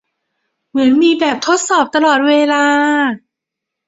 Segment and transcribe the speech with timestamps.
[0.69, 2.63] เหมือนมีแบบทดสอบตลอดเวลา